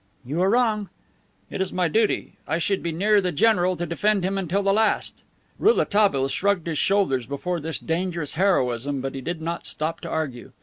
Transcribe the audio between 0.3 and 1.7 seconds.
are wrong." "It